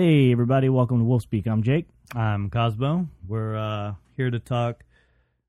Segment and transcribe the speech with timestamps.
[0.00, 1.48] Hey, everybody, welcome to Wolf Speak.
[1.48, 1.88] I'm Jake.
[2.14, 3.08] I'm Cosmo.
[3.26, 4.84] We're uh, here to talk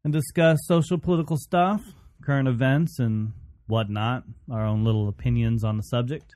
[0.03, 1.83] and discuss social political stuff,
[2.23, 3.33] current events, and
[3.67, 4.23] whatnot.
[4.51, 6.33] Our own little opinions on the subject.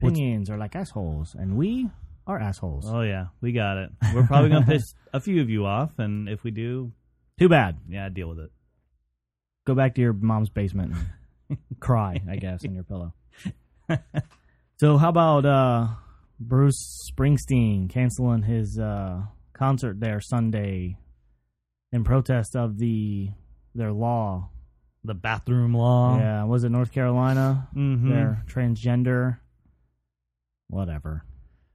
[0.00, 1.90] What's- Opinions are like assholes, and we
[2.26, 2.86] are assholes.
[2.88, 3.90] Oh yeah, we got it.
[4.14, 6.90] We're probably gonna piss a few of you off, and if we do,
[7.38, 7.76] Too bad.
[7.86, 8.50] yeah, deal with it.
[9.66, 10.94] Go back to your mom's basement
[11.50, 13.12] and cry, I guess, in your pillow.
[14.80, 15.88] so, how about uh,
[16.38, 19.22] Bruce Springsteen canceling his uh,
[19.52, 20.98] concert there Sunday
[21.92, 23.30] in protest of the
[23.74, 24.50] their law?
[25.04, 26.18] The bathroom law.
[26.18, 27.68] Yeah, was it North Carolina?
[27.72, 29.38] hmm Their transgender,
[30.68, 31.24] whatever.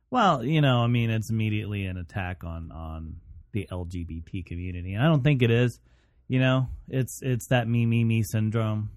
[0.09, 3.21] Well, you know, I mean, it's immediately an attack on on
[3.53, 5.79] the LGBT community, and I don't think it is.
[6.27, 8.89] You know, it's it's that me me me syndrome.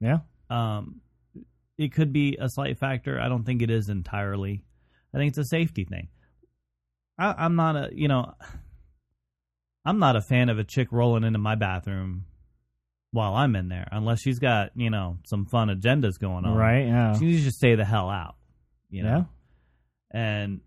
[0.00, 0.18] Yeah,
[0.50, 1.00] Um,
[1.78, 3.18] it could be a slight factor.
[3.20, 4.62] I don't think it is entirely.
[5.16, 6.08] I think it's a safety thing.
[7.18, 8.34] I, I'm not a you know,
[9.84, 12.26] I'm not a fan of a chick rolling into my bathroom
[13.12, 16.54] while I'm in there, unless she's got you know some fun agendas going on.
[16.54, 16.86] right.
[16.86, 18.34] Yeah, She needs to just stay the hell out.
[18.90, 19.26] You know.
[20.12, 20.20] yeah.
[20.20, 20.60] and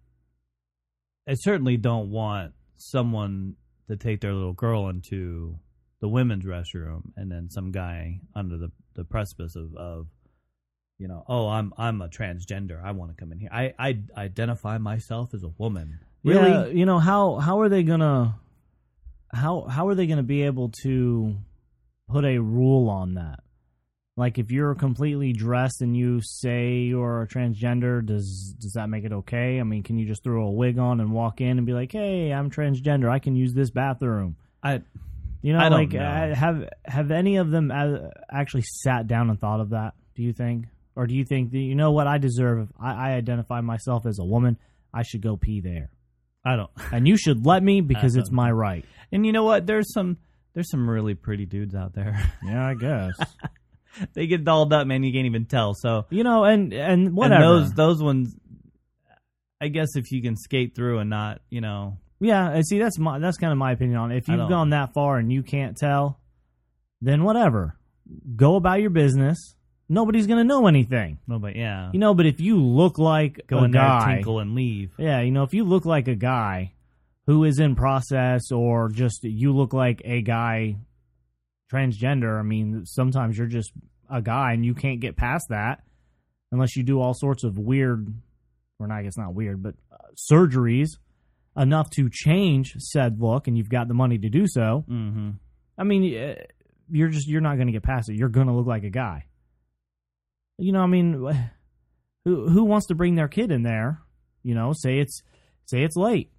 [1.28, 3.56] I certainly don't want someone
[3.88, 5.60] to take their little girl into
[6.02, 10.08] the women's restroom and then some guy under the, the precipice of, of
[11.00, 14.00] you know oh I'm I'm a transgender I want to come in here I I
[14.16, 18.36] identify myself as a woman really Yeah, you know how how are they gonna
[19.32, 21.36] how how are they gonna be able to
[22.10, 23.40] put a rule on that?
[24.18, 29.06] Like if you're completely dressed and you say you're a transgender, does does that make
[29.06, 29.60] it okay?
[29.60, 31.92] I mean, can you just throw a wig on and walk in and be like,
[31.94, 33.10] "Hey, I'm transgender.
[33.10, 34.82] I can use this bathroom." I
[35.42, 36.34] You know, I like know.
[36.36, 37.72] have have any of them
[38.30, 39.94] actually sat down and thought of that?
[40.16, 42.70] Do you think, or do you think that you know what I deserve?
[42.80, 44.58] I, I identify myself as a woman.
[44.94, 45.92] I should go pee there
[46.44, 48.86] I don't and you should let me because it's my right.
[49.12, 50.18] and you know what there's some
[50.54, 53.14] there's some really pretty dudes out there Yeah, I guess.
[54.14, 57.44] they get dolled up man you can't even tell so you know, and and whatever.
[57.44, 58.36] And those those ones,
[59.62, 62.98] I guess if you can skate through and not, you know, yeah, and see, that's
[62.98, 64.18] my that's kind of my opinion on it.
[64.18, 66.20] If I you've don't- gone that far and you can't tell,
[67.02, 67.78] then whatever.
[68.36, 69.56] Go about your business.
[69.90, 72.14] Nobody's gonna know anything, nobody, yeah, you know.
[72.14, 74.92] But if you look like go a in there, guy, tinkle, and leave.
[74.98, 76.74] yeah, you know, if you look like a guy
[77.26, 80.76] who is in process, or just you look like a guy
[81.72, 82.40] transgender.
[82.40, 83.72] I mean, sometimes you're just
[84.10, 85.84] a guy and you can't get past that
[86.52, 88.08] unless you do all sorts of weird,
[88.80, 89.98] or not, I guess not weird, but uh,
[90.32, 90.90] surgeries
[91.56, 94.84] enough to change said look, and you've got the money to do so.
[94.90, 95.30] Mm-hmm.
[95.78, 96.36] I mean, uh,
[96.90, 98.16] you're just you're not going to get past it.
[98.16, 99.26] You're going to look like a guy.
[100.60, 101.14] You know, I mean,
[102.26, 104.02] who who wants to bring their kid in there?
[104.44, 105.22] You know, say it's
[105.66, 106.32] say it's late,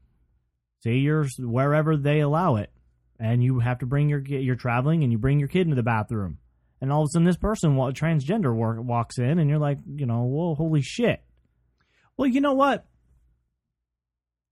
[0.83, 2.71] say you're wherever they allow it,
[3.19, 5.83] and you have to bring your you're traveling and you bring your kid into the
[5.83, 6.39] bathroom,
[6.81, 10.07] and all of a sudden this person transgender wa- walks in, and you're like, you
[10.07, 11.23] know, whoa, holy shit.
[12.17, 12.87] Well, you know what?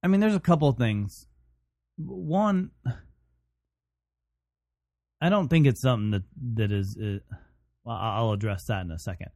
[0.02, 1.26] I mean, there's a couple of things.
[1.96, 2.70] One,
[5.20, 6.22] I don't think it's something that
[6.54, 6.96] that is.
[6.96, 7.18] Uh,
[7.84, 9.28] well, I'll address that in a second.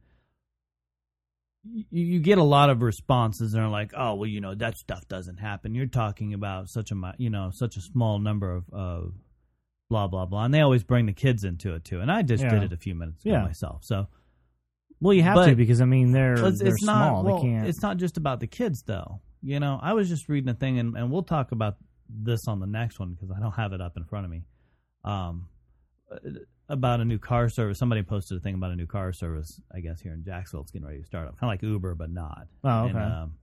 [1.65, 4.77] You, you get a lot of responses and are like, "Oh, well, you know that
[4.77, 8.65] stuff doesn't happen." You're talking about such a you know such a small number of,
[8.73, 9.13] of
[9.89, 12.01] blah blah blah, and they always bring the kids into it too.
[12.01, 12.49] And I just Yeah.
[12.49, 13.43] did it a few minutes ago Yeah.
[13.43, 14.07] myself, so
[14.99, 17.23] Well, you have But- to because I mean they're it's, they're it's not small.
[17.23, 17.67] well, they can't.
[17.67, 20.79] it's not just about the kids though you know i was just reading a thing
[20.79, 21.75] and, and we'll talk about
[22.09, 24.43] this on the next one because i don't have it up in front of me
[25.03, 25.47] um
[26.69, 29.79] about a new car service somebody posted a thing about a new car service i
[29.79, 32.09] guess here in jacksonville it's getting ready to start up kind of like uber but
[32.09, 33.05] not Oh, and, okay.
[33.05, 33.33] um,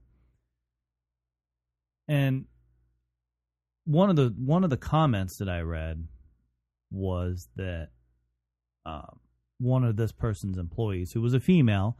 [2.07, 2.45] and
[3.85, 6.07] one of the one of the comments that i read
[6.91, 7.89] was that
[8.85, 9.19] um,
[9.59, 11.97] one of this person's employees, who was a female,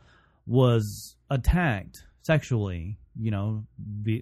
[0.48, 3.66] was attacked sexually, you know,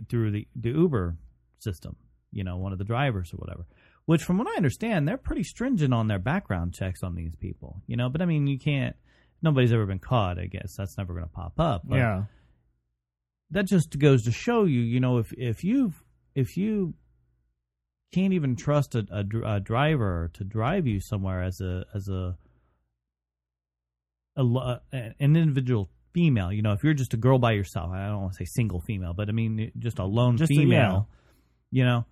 [0.09, 1.17] through the, the Uber
[1.57, 1.95] system,
[2.31, 3.65] you know, one of the drivers or whatever.
[4.09, 7.83] Which, from what I understand, they're pretty stringent on their background checks on these people,
[7.85, 8.09] you know.
[8.09, 8.95] But I mean, you can't.
[9.43, 10.39] Nobody's ever been caught.
[10.39, 11.83] I guess that's never going to pop up.
[11.85, 12.23] But yeah.
[13.51, 15.93] that just goes to show you, you know, if if you
[16.33, 16.95] if you
[18.11, 22.35] can't even trust a, a, a driver to drive you somewhere as a as a,
[24.37, 28.21] a an individual female, you know, if you're just a girl by yourself, I don't
[28.21, 31.07] want to say single female, but I mean just a lone Just a- female,
[31.69, 32.05] you know,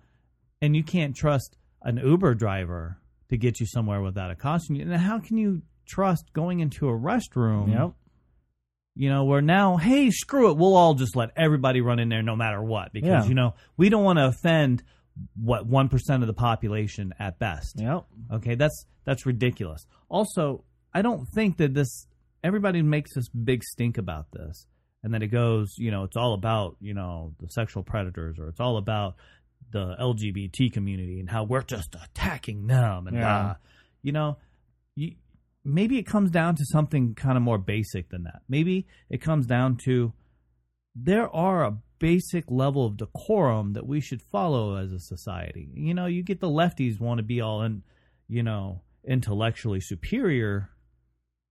[0.62, 2.98] and you can't trust an Uber driver
[3.30, 4.80] to get you somewhere without a costume.
[4.80, 7.70] And how can you trust going into a restroom?
[7.72, 7.92] Yep.
[8.94, 12.22] You know, where now, hey, screw it, we'll all just let everybody run in there
[12.22, 13.28] no matter what because Yeah.
[13.28, 14.82] you know we don't want to offend
[15.36, 17.80] what one percent of the population at best.
[17.80, 18.04] Yep.
[18.34, 19.86] Okay, that's that's ridiculous.
[20.08, 22.06] Also, I don't think that this
[22.42, 24.66] everybody makes this big stink about this
[25.04, 28.48] and that it goes, you know, it's all about, you know, the sexual predators or
[28.48, 29.14] it's all about
[29.70, 33.38] the LGBT community and how we're just attacking them and Yeah.
[33.50, 33.54] uh,
[34.02, 34.38] you know,
[34.96, 35.16] you,
[35.64, 38.42] maybe it comes down to something kind of more basic than that.
[38.48, 40.12] Maybe it comes down to
[40.94, 45.68] there are a basic level of decorum that we should follow as a society.
[45.74, 47.82] You know, you get the lefties want to be all in,
[48.28, 50.70] you know, intellectually superior,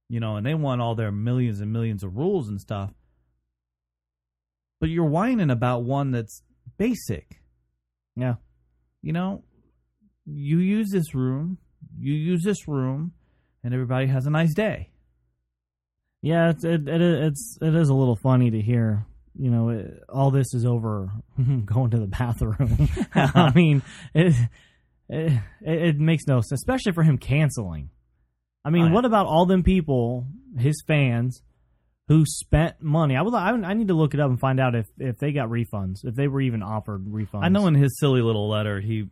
[0.09, 2.91] you know, and they want all their millions and millions of rules and stuff.
[4.79, 6.43] But you're whining about one that's
[6.77, 7.41] basic.
[8.17, 8.35] Yeah.
[9.01, 9.43] You know,
[10.25, 11.57] you use this room,
[11.97, 13.13] you use this room,
[13.63, 14.89] and everybody has a nice day.
[16.21, 19.05] Yeah, it's it, it it's it is a little funny to hear.
[19.39, 21.09] You know, it, all this is over
[21.65, 22.89] going to the bathroom.
[23.15, 23.83] I mean,
[24.15, 24.33] it,
[25.09, 27.91] it it makes no sense, especially for him canceling.
[28.65, 28.93] I mean, Oh, yeah.
[28.93, 30.25] what about all them people,
[30.57, 31.41] his fans,
[32.07, 33.15] who spent money?
[33.15, 35.31] I would I, I need to look it up and find out if if they
[35.31, 37.43] got refunds, if they were even offered refunds.
[37.43, 39.09] I know in his silly little letter he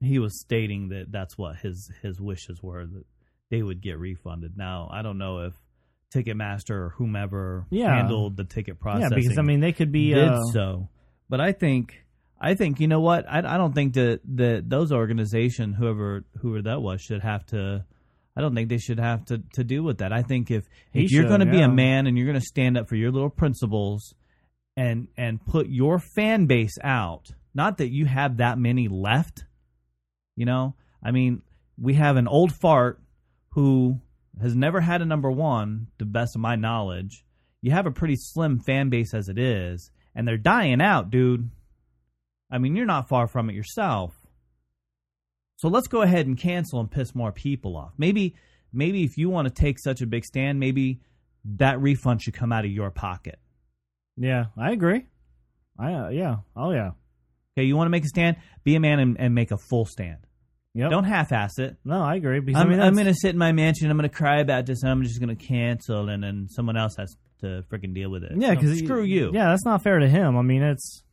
[0.00, 3.04] he was stating that that's what his his wishes were that
[3.50, 4.56] they would get refunded.
[4.56, 5.54] Now I don't know if
[6.14, 7.94] Ticketmaster or whomever Yeah.
[7.94, 10.88] handled the ticket yeah, because I mean they could be did uh, so,
[11.28, 12.04] but I think
[12.40, 16.62] I think you know what I I don't think that that those organization whoever whoever
[16.62, 17.84] that was should have to.
[18.36, 20.12] I don't think they should have to, to do with that.
[20.12, 22.44] I think if, He if you're going to be a man and you're going to
[22.44, 24.14] stand up for your little principles
[24.76, 29.44] and and put your fan base out, not that you have that many left,
[30.36, 30.74] you know.
[31.02, 31.42] I mean,
[31.78, 33.00] we have an old fart
[33.50, 34.00] who
[34.42, 37.24] has never had a number one, to best of my knowledge.
[37.62, 41.50] You have a pretty slim fan base as it is, and they're dying out, dude.
[42.50, 44.12] I mean, you're not far from it yourself.
[45.56, 47.92] So let's go ahead and cancel and piss more people off.
[47.96, 48.34] Maybe,
[48.72, 51.00] maybe if you want to take such a big stand, maybe
[51.56, 53.38] that refund should come out of your pocket.
[54.16, 55.06] Yeah, I agree.
[55.78, 56.92] I uh, yeah, oh yeah,
[57.56, 58.36] Okay, you want to make a stand?
[58.64, 60.18] Be a man and, and make a full stand.
[60.74, 60.90] yep.
[60.90, 61.76] Don't half-ass it.
[61.84, 62.38] no, I agree.
[62.54, 63.90] I'm, I I'm going to sit in my mansion.
[63.90, 66.76] I'm going to cry about this, and I'm just going to cancel, and then someone
[66.76, 68.32] else has to freaking deal with it.
[68.36, 69.30] Yeah, So, because screw you.
[69.32, 70.36] Yeah, that's not fair to him.
[70.36, 71.04] I mean, it's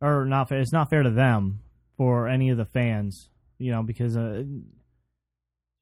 [0.00, 0.50] or not.
[0.52, 1.60] It's not fair to them
[1.98, 3.28] for any of the fans.
[3.60, 4.42] You know, because uh,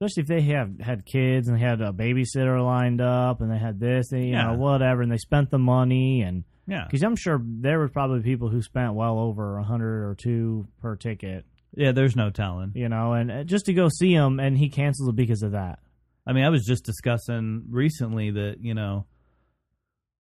[0.01, 3.59] especially if they have had kids and they had a babysitter lined up and they
[3.59, 4.49] had this, and, you Yeah.
[4.53, 8.21] know, whatever, and they spent the money and yeah, because I'm sure there were probably
[8.21, 11.47] people who spent well over a hundred or two per ticket.
[11.75, 11.93] yeah.
[11.93, 12.73] There's no telling.
[12.75, 15.53] You know, and uh, just to go see him, and he canceled it because of
[15.53, 15.79] that.
[16.27, 19.07] I mean, I was just discussing recently that you know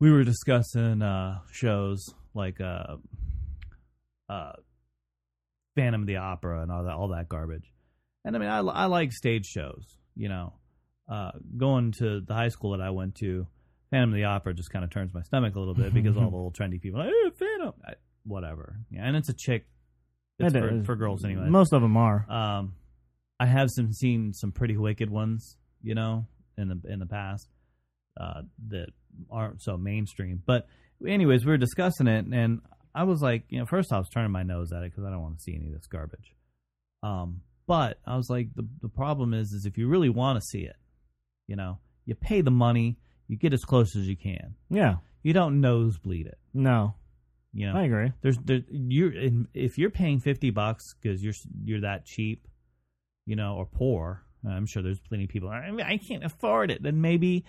[0.00, 2.96] we were discussing uh, shows like uh,
[4.30, 4.52] uh,
[5.78, 7.72] Phantom of the Opera and all that all that garbage.
[8.24, 9.96] And I mean, I, I like stage shows.
[10.16, 10.52] You know,
[11.08, 13.46] uh, going to the high school that I went to,
[13.90, 16.30] Phantom of the Opera just kind of turns my stomach a little bit because all
[16.30, 17.92] the little trendy people, like, hey, Phantom, I,
[18.24, 18.80] whatever.
[18.90, 19.66] Yeah, and it's a chick.
[20.40, 21.48] It's It for, for girls anyway.
[21.48, 22.26] Most of them are.
[22.28, 22.74] Um,
[23.38, 26.26] I have some seen some pretty wicked ones, you know,
[26.56, 27.48] in the in the past
[28.20, 28.88] uh, that
[29.30, 30.42] aren't so mainstream.
[30.44, 30.66] But
[31.06, 32.60] anyways, we were discussing it, and
[32.94, 35.10] I was like, you know, first I was turning my nose at it because I
[35.10, 36.34] don't want to see any of this garbage.
[37.02, 40.46] Um, but I was like, the the problem is, is if you really want to
[40.46, 40.76] see it,
[41.46, 42.96] you know, you pay the money,
[43.28, 44.54] you get as close as you can.
[44.70, 44.96] Yeah.
[45.22, 46.38] You don't nosebleed it.
[46.54, 46.94] No,
[47.52, 48.12] You know, I agree.
[48.22, 49.12] there's there you're
[49.54, 51.34] if you're paying 50 bucks because you're
[51.64, 52.46] you're that cheap
[53.26, 56.70] you know or poor i'm sure there's plenty of people I, mean, I can't afford
[56.70, 57.44] it then maybe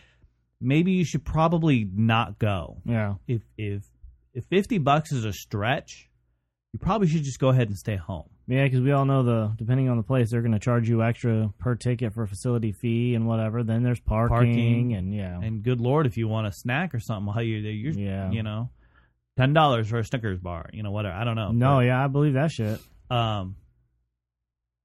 [0.59, 3.15] maybe you should probably not go Yeah.
[3.27, 3.83] if if
[4.33, 6.09] if 50 bucks is a stretch
[6.73, 9.53] you probably should just go ahead and stay home Yeah, because we all know the
[9.57, 13.15] depending on the place, they're going to charge you extra per ticket for facility fee
[13.15, 13.63] and whatever.
[13.63, 14.93] Then there's parking, Parking.
[14.93, 17.71] and yeah, and good lord if you want a snack or something while you're there
[17.71, 18.29] you're Yeah.
[18.31, 18.69] you know
[19.37, 22.07] ten dollars for a Snickers bar you know whatever i don't know no, yeah, I
[22.07, 22.79] believe that shit.
[23.09, 23.55] Um,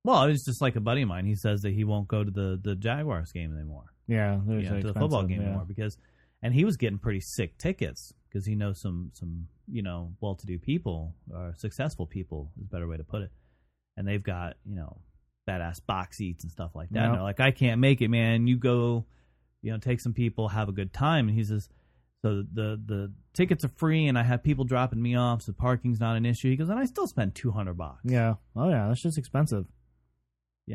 [0.04, 1.24] well, it's just like a buddy of mine.
[1.26, 4.70] He says that he won't go to the the Jaguars game anymore, Yeah, there's you
[4.70, 5.96] know, to the football game anymore because,
[6.42, 10.34] and he was getting pretty sick tickets because he knows some some you know well
[10.34, 13.30] to do people or successful people is a better way to put it,
[13.96, 14.98] and they've got you know
[15.48, 17.04] badass box seats and stuff like that.
[17.04, 18.46] And they're like, I can't make it, man.
[18.46, 19.04] You go,
[19.62, 21.28] you know, take some people, have a good time.
[21.28, 21.68] And he says,
[22.22, 26.00] so the the tickets are free, and I have people dropping me off, so parking's
[26.00, 26.50] not an issue.
[26.50, 28.00] He goes, and I still spend two hundred bucks.
[28.04, 28.34] Yeah.
[28.56, 29.66] Oh yeah, that's just expensive.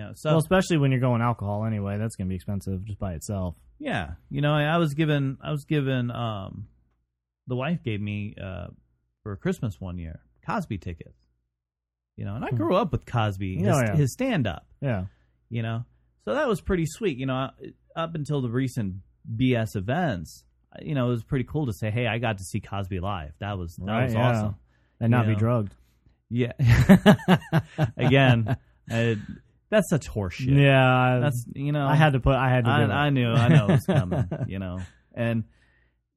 [0.01, 2.99] know, so well, especially when you're going alcohol anyway, that's going to be expensive just
[2.99, 3.55] by itself.
[3.79, 6.67] Yeah, you know, I was given I was given um
[7.49, 8.67] the wife gave me uh,
[9.23, 11.17] for Christmas one year Cosby tickets.
[12.15, 13.95] You know, and I grew up with Cosby, his, Oh, yeah.
[13.95, 14.65] his stand up.
[14.81, 15.05] Yeah.
[15.49, 15.85] You know,
[16.25, 17.17] so that was pretty sweet.
[17.17, 17.49] You know,
[17.95, 18.95] up until the recent
[19.35, 20.43] BS events,
[20.81, 23.31] you know, it was pretty cool to say, "Hey, I got to see Cosby live."
[23.39, 24.29] That was that Right, was yeah.
[24.31, 24.55] awesome.
[24.99, 25.39] And not You be know.
[25.39, 25.75] drugged.
[26.29, 26.51] Yeah.
[27.97, 28.55] Again,
[28.87, 30.55] that's such horseshit.
[30.61, 31.19] Yeah.
[31.21, 32.35] That's you know I had to put.
[32.35, 32.71] I had to.
[32.71, 33.05] I.
[33.05, 34.79] I knew I know it was coming, you know.
[35.15, 35.45] And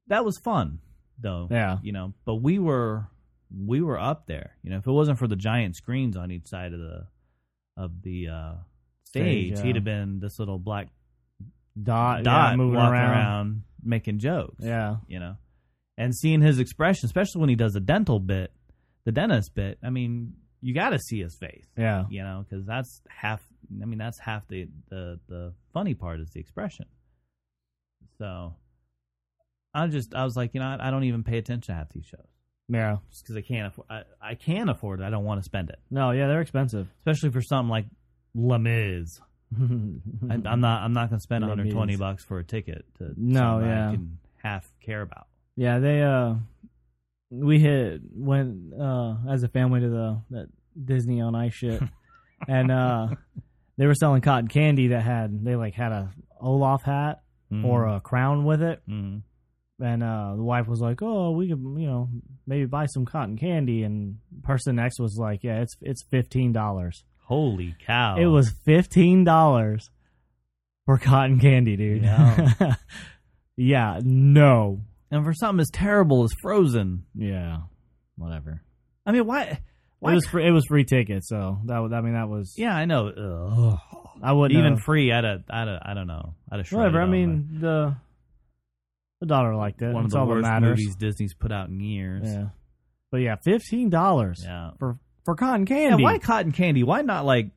[0.09, 0.81] that was fun
[1.19, 1.49] though.
[1.51, 1.79] Yeah.
[1.83, 3.07] You know, but we were
[3.55, 4.57] we were up there.
[4.63, 7.07] You know, if it wasn't for the giant screens on each side of the
[7.77, 8.53] of the uh
[9.05, 9.63] stage, Stage, yeah.
[9.65, 10.89] he'd have been this little black
[11.81, 12.93] dot, dot yeah, moving around.
[13.11, 13.63] around.
[13.83, 14.65] making jokes.
[14.65, 14.97] Yeah.
[15.09, 15.37] You know.
[15.99, 18.51] And seeing his expression, especially when he does the dental bit,
[19.05, 22.05] the dentist bit, I mean, you got to see his face Yeah.
[22.09, 23.43] you know, because that's half.
[23.81, 26.87] I mean, that's half the the the funny part is the expression.
[28.19, 28.55] So,
[29.75, 31.91] I just I was like, you know, I, I don't even pay attention to half
[31.93, 32.27] these shows
[32.69, 32.99] Yeah.
[33.11, 33.87] just because I can't afford.
[33.91, 35.05] I, I can afford it.
[35.05, 36.11] I don't want to spend it, No.
[36.11, 36.27] Yeah.
[36.29, 36.89] They're expensive.
[37.01, 37.87] especially for something like
[38.35, 39.21] Les Mis.
[39.61, 40.83] I, I'm not.
[40.83, 41.99] I'm not going to spend Les 120 Mis.
[42.01, 43.89] bucks for a ticket to No, something yeah.
[43.89, 45.27] I can half care about.
[45.57, 46.35] Yeah, they uh
[47.31, 50.49] we hit went uh as a family to the that
[50.83, 51.83] Disney on Ice shit.
[52.49, 53.09] and uh
[53.79, 56.11] they were selling cotton candy that had they like had a
[56.41, 57.21] Olaf hat
[57.53, 57.67] Mm-hmm.
[57.67, 58.81] or a crown with it.
[58.89, 59.19] hmm
[59.83, 62.09] And uh the wife was like, "Oh, we could, you know,
[62.47, 67.75] maybe buy some cotton candy." And person next was like, "Yeah, it's it's $15." Holy
[67.87, 68.17] cow!
[68.19, 69.89] It was $15
[70.87, 72.03] for cotton candy, dude.
[72.03, 72.75] Yeah.
[73.57, 74.81] yeah, no.
[75.11, 77.05] and for something as terrible as Frozen.
[77.15, 77.59] Yeah.
[78.17, 78.63] Whatever.
[79.07, 79.61] I mean, why?
[79.99, 82.75] Why It was free, it was free tickets, so that I mean that was Yeah,
[82.75, 83.09] I know.
[83.09, 83.79] Ugh.
[84.23, 86.35] I wouldn't Even have- free, I'd have, I'd have, I don't know.
[86.51, 87.01] I'd have whatever.
[87.01, 87.97] I mean the
[89.23, 89.87] the daughter liked it.
[89.87, 90.71] my- one of the all worst that matters.
[90.81, 92.25] movies Disney's put out in years.
[92.25, 92.49] Yeah,
[93.11, 94.73] but yeah, fifteen dollars Yeah.
[94.79, 96.03] for for cotton Yeah, candy.
[96.03, 96.83] why cotton candy?
[96.83, 97.53] Why not like,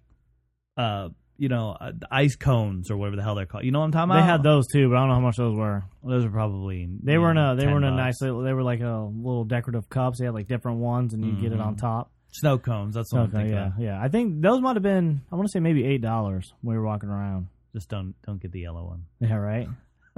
[0.78, 3.64] uh, you know, uh, ice cones or whatever the hell they're called?
[3.66, 4.14] You know what I'm talking about?
[4.18, 4.32] They about?
[4.32, 5.84] had those too, but I don't know how much those were.
[6.04, 7.98] Those are probably They you weren't know, a they 10 weren't a bucks.
[7.98, 8.22] nice.
[8.22, 10.20] Little, they were like a little decorative cups.
[10.20, 11.80] They had like different ones, and you get it on Mhm.
[11.80, 12.12] top.
[12.30, 12.94] snow cones.
[12.96, 13.54] That's what I'm Okay, thinking.
[13.54, 13.80] yeah, of.
[13.80, 14.02] yeah.
[14.02, 15.22] I think those might have been.
[15.32, 17.48] I want to say maybe eight dollars when we were walking around.
[17.74, 19.06] Just don't don't get the yellow one.
[19.22, 19.70] Yeah, right.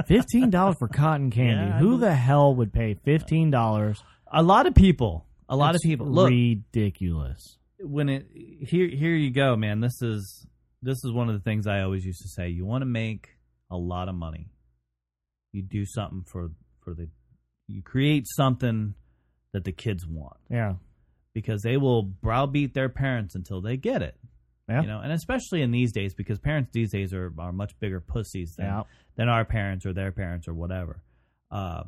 [0.05, 1.67] Fifteen dollars for cotton candy.
[1.69, 4.03] Yeah, Who the hell would pay fifteen dollars?
[4.31, 5.25] A lot of people.
[5.49, 6.05] A lot of people.
[6.07, 7.57] Look, ridiculous.
[7.79, 9.79] when it here here you go, man.
[9.79, 10.45] This is
[10.81, 12.49] this is one of the things I always used to say.
[12.49, 13.29] You want to make
[13.71, 14.49] a lot of money.
[15.51, 16.51] You do something for
[16.83, 17.09] for the
[17.67, 18.93] you create something
[19.53, 20.75] that the kids want Yeah,
[21.33, 24.15] because they will browbeat their parents until they get it.
[24.69, 24.81] Yeah.
[24.81, 28.01] You know, and especially in these days because parents these days are are much bigger
[28.01, 28.83] pussies than yeah,
[29.15, 31.01] than our parents or their parents or whatever.
[31.49, 31.83] Uh,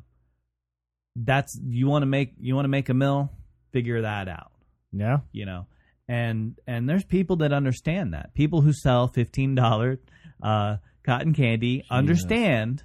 [1.16, 3.30] that's you want to make you want to make a mill,
[3.72, 4.52] figure that out
[4.92, 5.20] yeah.
[5.32, 5.66] you know
[6.08, 9.98] and and there's people that understand that people who sell $15
[10.42, 12.84] uh, cotton candy understand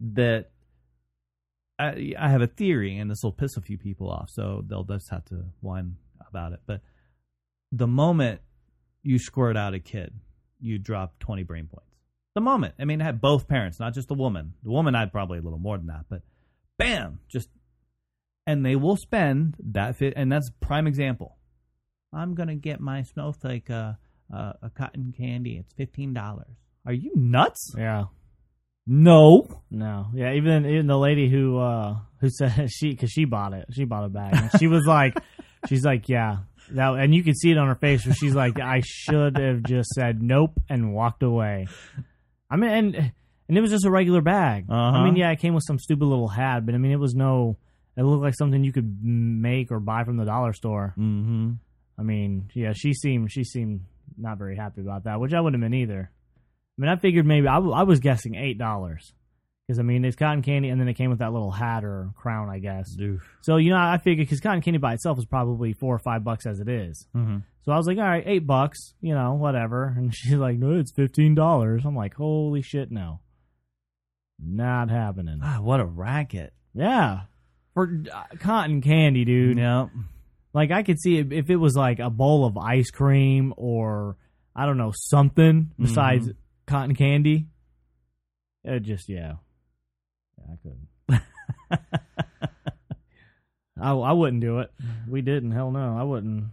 [0.00, 0.50] that
[1.78, 4.84] I, I have a theory and this will piss a few people off so they'll
[4.84, 5.96] just have to whine
[6.28, 6.80] about it but
[7.72, 8.40] the moment
[9.06, 10.12] you squirt out a kid
[10.60, 11.90] you drop 20 brain points
[12.34, 15.12] the moment i mean I had both parents not just the woman the woman i'd
[15.12, 16.22] probably a little more than that but
[16.78, 17.48] bam just
[18.46, 21.36] and they will spend that fit and that's prime example
[22.12, 23.92] i'm gonna get my snowflake uh,
[24.34, 26.42] uh, a cotton candy it's $15
[26.86, 28.04] are you nuts Yeah.
[28.86, 30.06] no No.
[30.14, 30.32] Yeah.
[30.34, 33.66] Even even the lady who uh who said she because she bought it.
[33.72, 34.34] She bought a bag.
[34.34, 35.14] And she was like,
[35.68, 36.38] she's like, yeah.
[36.72, 39.62] That and you can see it on her face where she's like, I should have
[39.62, 41.68] just said nope and walked away.
[42.50, 43.12] I mean, and
[43.48, 44.66] and it was just a regular bag.
[44.68, 44.76] Uh-huh.
[44.76, 47.14] I mean, yeah, it came with some stupid little hat, but I mean, it was
[47.14, 47.56] no.
[47.96, 50.94] It looked like something you could make or buy from the dollar store.
[50.98, 51.52] mm-hmm
[51.98, 53.80] I mean, yeah, she seemed she seemed
[54.18, 56.10] not very happy about that, which I wouldn't have been either.
[56.78, 59.14] I mean, I figured maybe I, w- I was guessing eight dollars
[59.66, 62.10] because I mean it's cotton candy, and then it came with that little hat or
[62.16, 62.96] crown, I guess.
[63.40, 66.22] So you know, I figured because cotton candy by itself is probably four or five
[66.24, 67.06] bucks as it is.
[67.14, 67.38] mm-hmm.
[67.64, 69.92] So I was like, all right, eight bucks, you know, whatever.
[69.96, 71.82] And she's like, no, it's fifteen dollars.
[71.84, 73.20] I'm like, holy shit, no,
[74.38, 75.40] not happening.
[75.42, 77.22] ah, what a racket Yeah,
[77.74, 79.58] for uh, cotton candy, dude.
[79.58, 79.88] yeah
[80.54, 84.16] Like I could see it if it was like a bowl of ice cream or
[84.54, 86.30] I don't know something besides
[86.66, 87.46] cotton candy.
[88.64, 89.34] It just yeah
[90.50, 90.88] I couldn't.
[93.80, 94.70] I I wouldn't do it.
[95.08, 95.52] We didn't.
[95.52, 96.46] Hell no, I wouldn't.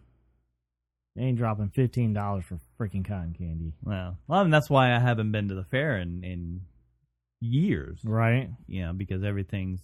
[1.18, 5.32] Ain't dropping fifteen dollars for freaking cotton candy, well well and that's why i haven't
[5.32, 6.62] been to the fair in in
[7.40, 8.50] years right?
[8.68, 9.82] you know, because everything's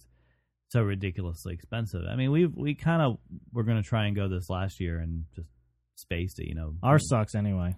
[0.70, 2.02] so ridiculously expensive.
[2.08, 3.18] I mean, we we kind of
[3.52, 5.48] were going to try and go this last year and just
[5.96, 6.48] spaced it.
[6.48, 7.76] You know, Ours sucks anyway.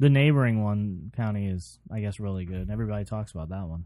[0.00, 2.70] The neighboring one county is, I guess, really good.
[2.70, 3.84] Everybody talks about that one.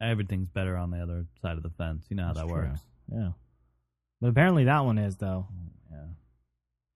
[0.00, 2.04] Everything's better on the other side of the fence.
[2.10, 2.62] You know how That's that true.
[2.68, 2.80] works.
[3.12, 3.28] Yeah.
[4.20, 5.46] But apparently that one is though.
[5.90, 6.06] Yeah.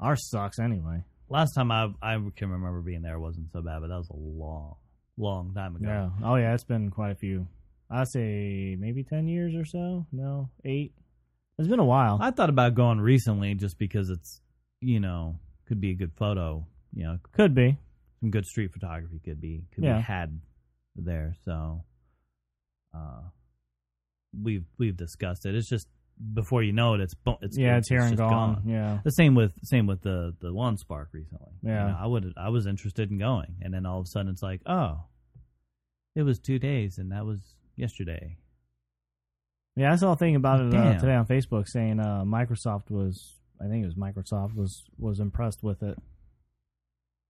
[0.01, 1.05] Ours sucks anyway.
[1.29, 4.17] Last time I I can remember being there wasn't so bad, but that was a
[4.17, 4.77] long,
[5.17, 5.87] long time ago.
[5.87, 6.11] Yeah.
[6.27, 7.47] Oh yeah, it's been quite a few.
[7.91, 10.07] I'd say maybe ten years or so.
[10.13, 10.93] No, eight.
[11.59, 12.19] It's been a while.
[12.21, 14.41] I thought about going recently just because it's
[14.81, 16.67] you know could be a good photo.
[16.95, 17.77] You know, Could be.
[18.21, 19.97] some good street photography could be could Yeah.
[19.99, 20.41] be had
[20.97, 21.35] there.
[21.45, 21.85] So,
[22.95, 23.23] uh,
[24.43, 25.55] we've we've discussed it.
[25.55, 25.89] It's just
[26.35, 28.63] before you know it, it's it's yeah, it's here and just gone.
[28.67, 28.99] Yeah.
[29.05, 31.53] The same with same with the the one spark recently.
[31.63, 31.89] You Yeah.
[31.89, 34.43] know, I would I was interested in going, and then all of a sudden it's
[34.43, 35.05] like, oh,
[36.17, 38.37] it was two days, and that was yesterday.
[39.77, 43.37] Yeah, I saw a thing about it uh, today on Facebook saying uh, Microsoft was,
[43.65, 45.97] I think it was Microsoft was was impressed with it,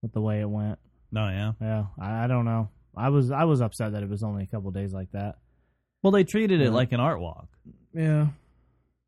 [0.01, 0.79] with the way it went.
[1.11, 1.51] No, yeah.
[1.61, 2.69] Yeah, I, I don't know.
[2.97, 5.37] I was I was upset that it was only a couple days like that.
[6.03, 6.69] Well, they treated it Yeah.
[6.71, 7.47] like an art walk.
[7.93, 8.27] Yeah.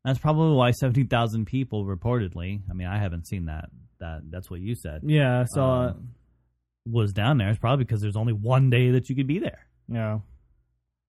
[0.04, 2.60] That's probably why seventy thousand people reportedly.
[2.70, 3.70] I mean, I haven't seen that.
[4.00, 5.02] That that's what you said.
[5.04, 5.90] Yeah, I saw it.
[5.90, 6.08] Um,
[6.86, 7.48] Was down there.
[7.50, 9.66] It's probably because there's only one day that you could be there.
[9.88, 10.18] Yeah.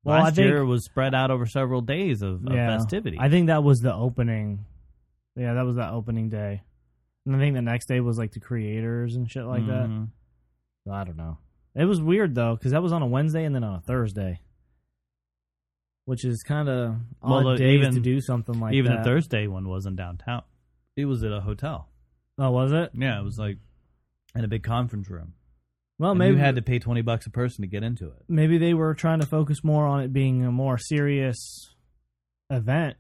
[0.04, 2.78] Well, Last I think, year it was spread out over several days of, of yeah,
[2.78, 3.18] festivity.
[3.20, 4.66] I think that was the opening.
[5.36, 6.62] Yeah, that was the opening day.
[7.26, 9.88] And I think the next day was like the creators and shit like that.
[9.90, 10.10] Mhm.
[10.86, 11.38] So I don't know.
[11.74, 14.42] It was weird though because that was on a Wednesday and then on a Thursday,
[16.06, 19.00] which is kind of odd days even- to do something like Even that.
[19.00, 20.44] the Thursday one wasn't downtown.
[20.96, 21.90] It was at a hotel.
[22.38, 22.92] Oh, was it?
[22.94, 23.58] Yeah, it was like
[24.36, 25.34] in a big conference room.
[26.00, 28.24] Well, And maybe you had to pay twenty bucks a person to get into it.
[28.28, 31.74] maybe they were trying to focus more on it being a more serious
[32.50, 32.98] event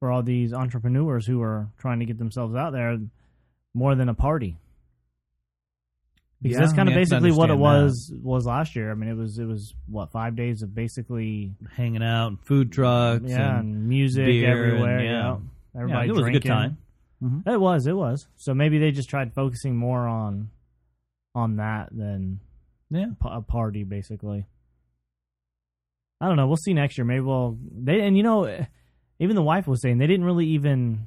[0.00, 2.98] for all these entrepreneurs who are trying to get themselves out there
[3.74, 4.56] more than a party.
[6.42, 8.90] Because Yeah, that's kind I of mean, basically what it was was last year.
[8.90, 13.24] I mean, it was it was what five days of basically Hanging out, food trucks,
[13.26, 15.00] yeah, and and music beer and- everywhere.
[15.02, 15.10] yeah.
[15.10, 15.36] yeah,
[15.80, 16.36] everybody yeah, it was drinking.
[16.36, 16.78] a good time.
[17.22, 17.46] Mhm.
[17.54, 18.26] It was, it was.
[18.36, 20.50] So maybe they just tried focusing more on
[21.34, 22.40] on that than
[22.90, 24.46] Yeah, p- a party, basically.
[26.20, 26.46] I don't know.
[26.46, 27.04] We'll see next year.
[27.04, 28.64] Maybe we'll they and you know,
[29.20, 31.06] even the wife was saying they didn't really even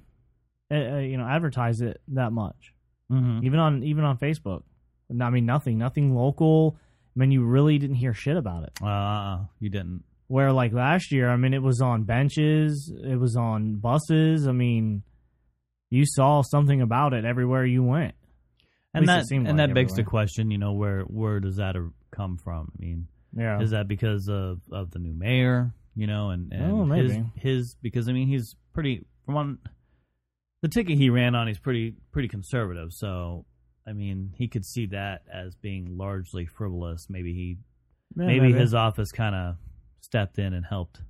[0.71, 2.73] uh, you know advertise it that much,
[3.11, 3.45] mm-hmm.
[3.45, 4.63] even on even on Facebook.
[5.09, 6.77] I mean, nothing, nothing local.
[7.15, 8.83] I mean, you really didn't hear shit about it.
[8.83, 10.03] uh, you didn't.
[10.27, 14.47] Where like last year, I mean, it was on benches, it was on buses.
[14.47, 15.03] I mean,
[15.91, 18.15] you saw something about it everywhere you went.
[18.93, 21.75] At And that and like that begs the question, you know, where where does that
[21.75, 22.71] uh, come from?
[22.75, 25.73] I mean, Yeah, is that because of of the new mayor?
[25.95, 29.59] You know, and, and Oh, his his because I mean he's pretty from on
[30.61, 31.47] the ticket he ran on.
[31.47, 33.45] He's pretty pretty conservative, so
[33.87, 37.07] I mean he could see that as being largely frivolous.
[37.09, 37.57] Maybe he
[38.15, 39.55] Yeah, maybe, his office kind of
[40.01, 41.01] stepped in and helped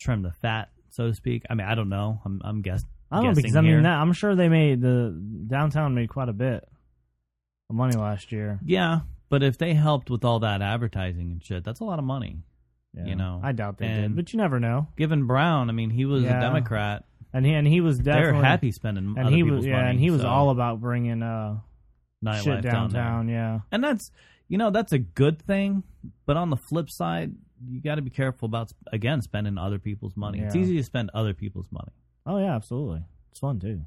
[0.00, 1.44] trim the fat, so to speak.
[1.50, 2.20] I mean, I don't know.
[2.24, 3.74] I'm I'm guess I don't guessing because I here.
[3.74, 6.68] mean that, I'm sure they made the downtown made quite a bit
[7.70, 8.58] of money last year.
[8.64, 12.04] yeah, but if they helped with all that advertising and shit, that's a lot of
[12.04, 12.38] money.
[12.94, 13.06] Yeah.
[13.06, 14.88] You know, I doubt they did, but you never know.
[14.98, 16.36] Given Brown, I mean, he was Yeah.
[16.38, 17.04] a Democrat.
[17.34, 19.90] And he and he was They're definitely happy spending and other he was yeah, money,
[19.92, 21.60] and he was so all about bringing uh
[22.24, 23.28] nightlife shit downtown.
[23.28, 24.10] yeah, and that's
[24.48, 25.82] you know that's a good thing.
[26.26, 27.32] But on the flip side,
[27.68, 30.40] you got to be careful about again spending other people's money.
[30.40, 31.92] It's easy to spend other people's money.
[32.26, 33.02] oh yeah, absolutely.
[33.30, 33.82] It's fun too.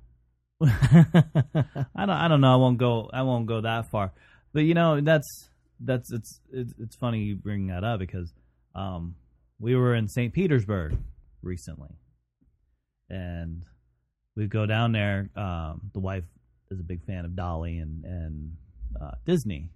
[0.64, 2.54] I don't I don't know.
[2.54, 4.12] I won't go I won't go that far.
[4.54, 8.34] But you know that's that's it's it's, it's funny you bring that up because
[8.74, 9.16] um
[9.60, 10.34] we were in St.
[10.34, 10.98] Petersburg
[11.42, 11.96] recently,
[13.10, 13.64] and
[14.36, 15.30] we go down there.
[15.36, 16.26] Um, the wife
[16.72, 18.58] is a big fan of Dalí and and
[19.00, 19.70] uh, Disney,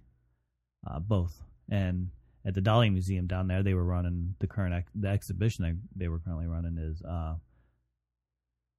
[0.86, 1.42] uh, both.
[1.70, 2.10] And
[2.44, 6.04] at the Dalí Museum down there, they were running the current ex- the exhibition they,
[6.04, 7.34] they were currently running is uh,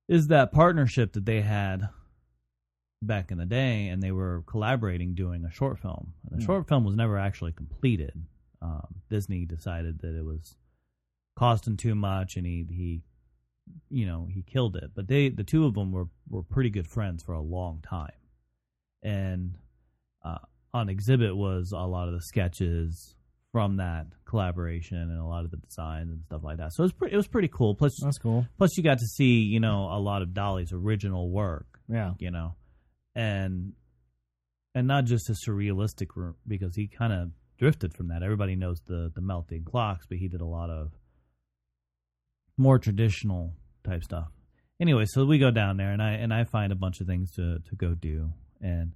[0.07, 1.87] is that partnership that they had
[3.01, 6.13] back in the day, and they were collaborating doing a short film.
[6.29, 6.45] And the Hmm.
[6.45, 8.25] short film was never actually completed.
[8.61, 10.55] Um, Disney decided that it was
[11.35, 13.01] costing too much, and he he,
[13.89, 14.91] you know, he killed it.
[14.95, 18.11] But they the two of them were were pretty good friends for a long time,
[19.03, 19.55] and
[20.23, 20.39] uh,
[20.73, 23.15] on exhibit was a lot of the sketches
[23.51, 26.71] from that collaboration and a lot of the designs and stuff like that.
[26.73, 27.75] So it was pretty it was pretty cool.
[27.75, 28.45] Plus That's cool.
[28.57, 32.31] plus you got to see you know a lot of Dalí's original work Yeah, you
[32.31, 32.55] know,
[33.15, 33.73] and
[34.73, 38.23] and not just a surrealistic room because he kind of drifted from that.
[38.23, 40.91] Everybody knows the the melting clocks, but he did a lot of
[42.61, 44.27] more traditional type stuff.
[44.79, 47.31] Anyway, so we go down there and I and I find a bunch of things
[47.33, 48.93] to to go do and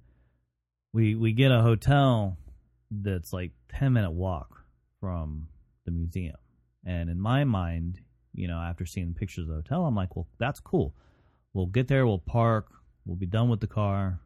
[0.92, 2.38] we we get a hotel
[2.90, 4.64] that's like 10 minute walk
[5.00, 5.48] from
[5.84, 6.36] the museum.
[6.84, 8.00] And in my mind,
[8.32, 10.94] you know, after seeing the pictures of the hotel, I'm like, well, that's cool.
[11.52, 12.68] We'll get there, we'll park,
[13.04, 14.20] we'll be done with the car,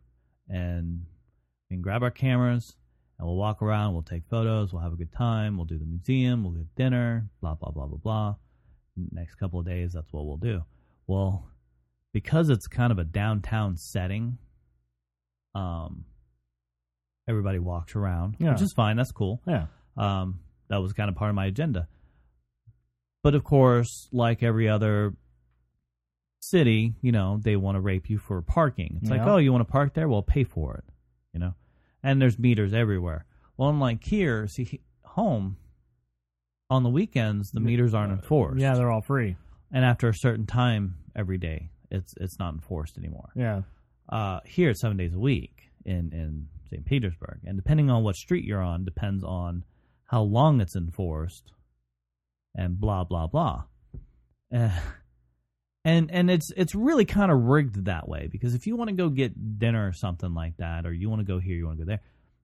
[0.48, 1.06] and
[1.68, 2.76] we can grab our cameras
[3.18, 5.84] and we'll walk around, we'll take photos, we'll have a good time, we'll do the
[5.84, 8.34] museum, we'll get dinner, blah, blah, blah, blah, blah.
[9.12, 10.62] Next couple of days, that's what we'll do.
[11.06, 11.46] Well,
[12.12, 14.38] because it's kind of a downtown setting,
[15.54, 16.04] um,
[17.28, 18.52] everybody walks around, Yeah.
[18.52, 18.96] which is fine.
[18.96, 19.40] That's cool.
[19.46, 19.66] Yeah.
[19.96, 21.88] Um, that was kind of part of my agenda.
[23.22, 25.14] But of course, like every other
[26.40, 28.98] city, you know, they want to rape you for parking.
[29.02, 30.08] It's like, oh, you want to park there?
[30.08, 30.84] Well, pay for it,
[31.34, 31.54] you know.
[32.02, 33.26] And there's meters everywhere.
[33.56, 35.58] Well, unlike here, see, home
[36.70, 38.60] on the weekends, the meters aren't enforced.
[38.60, 39.36] Yeah, they're all free.
[39.72, 43.62] and after a certain time every day, it's it's not enforced anymore Yeah.
[44.08, 46.84] uh, here it's seven days a week in in St.
[46.84, 49.64] Petersburg, and depending on what street you're on, depends on
[50.06, 51.52] how long it's enforced,
[52.54, 53.64] and blah blah blah.
[54.54, 54.70] Uh,
[55.84, 58.94] and and it's it's really kind of rigged that way because if you want to
[58.96, 61.78] go get dinner or something like that, or you want to go here, you want
[61.78, 62.00] to go there,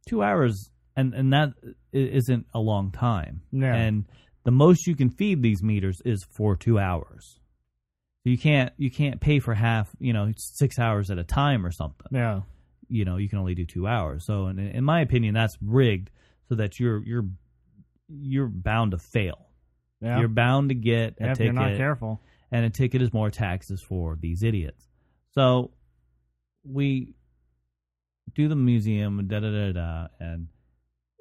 [0.08, 1.50] two hours, and and that
[1.92, 3.42] isn't a long time.
[3.52, 3.74] Yeah.
[3.74, 4.04] And
[4.44, 7.38] the most you can feed these meters is for two hours.
[8.24, 11.70] You can't you can't pay for half, you know, six hours at a time or
[11.70, 12.06] something.
[12.10, 12.40] Yeah.
[12.88, 14.24] You know, you can only do two hours.
[14.26, 16.10] So, in, in my opinion, that's rigged
[16.48, 17.26] so that you're you're
[18.08, 19.46] you're bound to fail.
[20.00, 20.18] Yeah.
[20.20, 22.20] You're bound to get a Yeah, if you're ticket, not careful.
[22.52, 24.86] and a ticket is more taxes for these idiots.
[25.32, 25.72] So,
[26.64, 27.14] we
[28.34, 30.48] do the museum, da da da da, and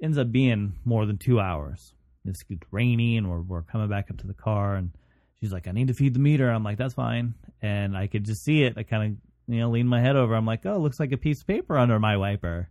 [0.02, 1.94] ends up being more than two hours.
[2.26, 4.92] It's rainy, and we're we're coming back up to the car, and
[5.40, 8.24] she's like, "I need to feed the meter." I'm like, "That's fine," and I could
[8.24, 8.74] just see it.
[8.78, 9.04] I kind
[9.48, 10.36] of you know lean my head over.
[10.36, 12.70] I'm like, "Oh, looks like a piece of paper under my wiper."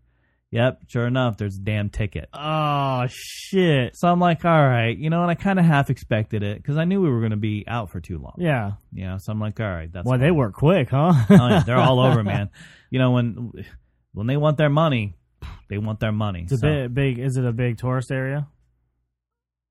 [0.50, 2.28] Yep, sure enough, there's a damn ticket.
[2.32, 3.96] Oh shit.
[3.96, 6.76] So I'm like, all right, you know, and I kind of half expected it because
[6.76, 8.34] I knew we were going to be out for too long.
[8.38, 8.72] Yeah.
[8.92, 11.12] You know, so I'm like, all right, that's Well, they work quick, huh?
[11.28, 12.50] Oh, yeah, they're all over, man.
[12.88, 13.52] You know, when
[14.12, 15.16] when they want their money,
[15.68, 16.42] they want their money.
[16.50, 17.18] It's a big, big.
[17.18, 18.46] Is it a big tourist area?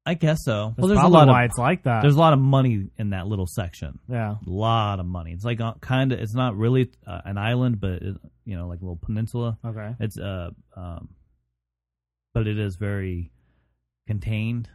[0.05, 0.73] I guess so.
[0.75, 2.01] That's well, there's a lot why of it's like that.
[2.01, 3.99] there's a lot of money in that little section.
[4.09, 4.31] yeah.
[4.45, 5.31] A lot of money.
[5.31, 6.19] It's like kind of.
[6.19, 9.57] It's not really uh, an island, but it, you know, like a little peninsula.
[9.65, 9.95] Okay.
[10.01, 11.09] It's uh, um,
[12.33, 13.31] but it is very
[14.07, 14.69] contained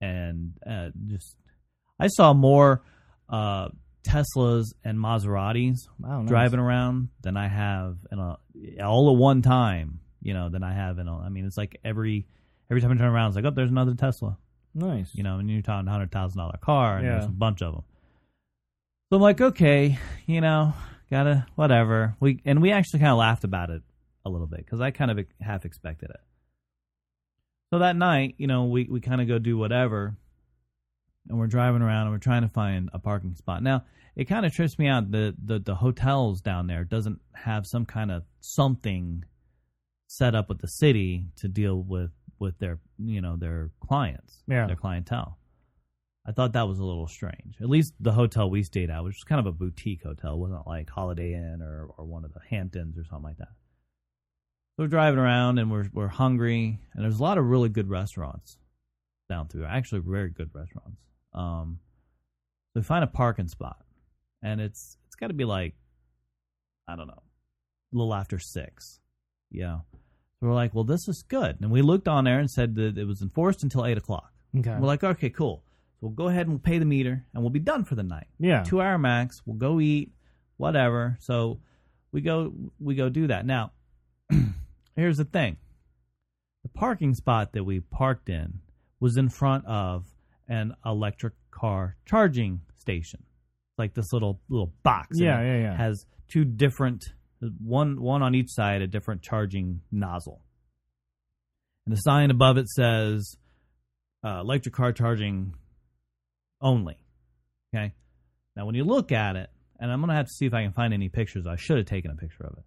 [0.00, 1.36] and uh, just.
[1.98, 2.82] I saw more
[3.30, 3.68] uh,
[4.06, 6.20] Teslas and Maseratis Wow.
[6.20, 6.28] nice.
[6.28, 8.36] driving around than I have in a
[8.84, 10.00] all at one time.
[10.26, 11.16] You know, than I have in a.
[11.18, 12.26] I mean, it's like every
[12.68, 14.36] every time I turn around, it's like, oh, there's another Tesla.
[14.74, 15.14] Nice.
[15.14, 17.74] You know, and you're talking a hundred thousand dollar car, and there's a bunch of
[17.74, 17.84] them.
[19.08, 20.74] So I'm like, okay, you know,
[21.12, 22.16] gotta whatever.
[22.18, 23.82] We and we actually kind of laughed about it
[24.24, 26.20] a little bit because I kind of half expected it.
[27.72, 30.16] So that night, you know, we we kind of go do whatever,
[31.28, 33.62] and we're driving around and we're trying to find a parking spot.
[33.62, 33.84] Now
[34.16, 35.12] it kind of trips me out.
[35.12, 39.24] The the the hotels down there doesn't have some kind of something
[40.06, 44.66] set up with the city to deal with with their you know their clients, Yeah.
[44.66, 45.38] their clientele.
[46.28, 47.56] I thought that was a little strange.
[47.60, 50.38] At least the hotel we stayed at, which was kind of a boutique hotel, it
[50.38, 53.52] wasn't like Holiday Inn or, or one of the Hamptons or something like that.
[54.76, 57.88] So we're driving around and we're we're hungry, and there's a lot of really good
[57.88, 58.58] restaurants
[59.28, 59.64] down through.
[59.64, 61.00] Actually, very good restaurants.
[61.32, 61.78] Um,
[62.74, 63.78] so we find a parking spot,
[64.42, 65.74] and it's it's got to be like,
[66.88, 67.22] I don't know,
[67.92, 69.00] a little after six.
[69.56, 69.78] Yeah.
[70.40, 72.98] So we're like, well, this is good, and we looked on there and said that
[72.98, 74.32] it was enforced until eight o'clock.
[74.56, 74.70] Okay.
[74.78, 75.62] We're like, okay, cool.
[75.94, 78.02] So we'll go ahead and we'll pay the meter, and we'll be done for the
[78.02, 78.26] night.
[78.38, 78.62] yeah.
[78.62, 79.40] Two hour max.
[79.46, 80.12] We'll go eat,
[80.58, 81.16] whatever.
[81.20, 81.60] So
[82.12, 83.46] we go we go do that.
[83.46, 83.72] Now,
[84.96, 85.56] here's the thing:
[86.62, 88.60] the parking spot that we parked in
[89.00, 90.04] was in front of
[90.48, 93.22] an electric car charging station,
[93.78, 95.18] like this little little box.
[95.18, 95.76] Yeah, it yeah, yeah.
[95.76, 97.04] Has two different
[97.58, 100.40] one one on each side, a different charging nozzle,
[101.84, 103.36] and the sign above it says
[104.24, 105.54] uh, electric car charging
[106.60, 106.96] only.
[107.74, 107.92] Okay.
[108.56, 110.62] Now, when you look at it, and I'm going to have to see if I
[110.62, 111.46] can find any pictures.
[111.46, 112.64] I should have taken a picture of it.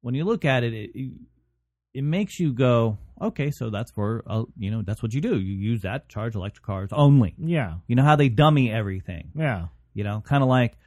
[0.00, 1.12] When you look at it, it,
[1.92, 5.38] it makes you go, okay, so that's for, uh, you know, that's what you do.
[5.38, 7.34] You use that to charge electric cars only.
[7.36, 7.74] Yeah.
[7.86, 9.66] You know how they dummy everything, Yeah.
[9.92, 10.78] you know, kind of like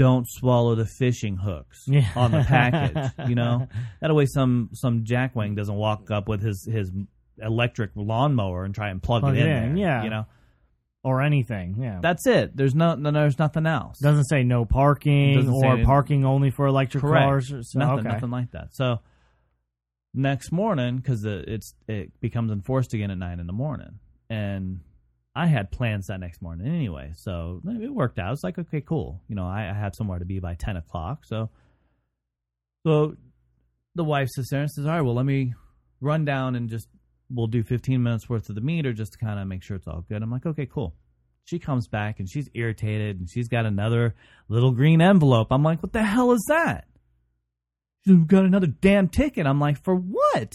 [0.00, 2.08] don't swallow the fishing hooks Yeah.
[2.16, 3.68] on the package, you know?
[4.00, 6.90] That way some, some jackwing doesn't walk up with his, his
[7.38, 10.04] electric lawnmower and try and plug, Plug it in, in, there, yeah.
[10.04, 10.24] you know?
[11.02, 11.76] or anything.
[11.80, 12.54] Yeah, That's it.
[12.56, 13.98] There's no, no there's nothing else.
[14.00, 17.24] doesn't say no parking or any- parking only for electric Correct.
[17.24, 17.52] cars.
[17.52, 18.08] or- So, nothing, okay.
[18.08, 18.74] nothing like that.
[18.74, 19.00] So
[20.14, 24.80] next morning, because it's it becomes enforced again at nine in the morning, and
[25.34, 28.32] I had plans that next morning anyway, so it worked out.
[28.32, 29.22] It's like okay, cool.
[29.28, 31.50] You know, I, I had somewhere to be by ten o'clock, so
[32.84, 33.16] so
[33.94, 35.54] the wife sits there and says, "All right, well, let me
[36.00, 36.88] run down and just
[37.30, 39.86] we'll do fifteen minutes worth of the meter just to kind of make sure it's
[39.86, 40.96] all good." I'm like, "Okay, cool."
[41.44, 44.14] She comes back and she's irritated and she's got another
[44.48, 45.48] little green envelope.
[45.50, 46.86] I'm like, "What the hell is that?"
[48.04, 49.46] She's got another damn ticket.
[49.46, 50.54] I'm like, "For what?"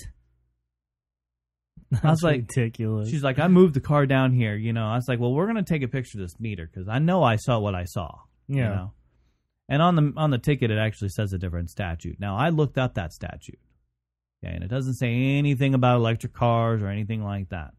[2.03, 3.09] I was like, ridiculous.
[3.09, 4.55] She's like, I moved the car down here.
[4.55, 6.87] You know, I was like, well, we're gonna take a picture of this meter because
[6.87, 8.19] I know I saw what I saw.
[8.47, 8.55] yeah.
[8.55, 8.91] You know?
[9.67, 12.19] And on the on the ticket, it actually says a different statute.
[12.19, 13.59] Now, I looked up that statute,
[14.43, 17.71] okay, and it doesn't say anything about electric cars or anything like that.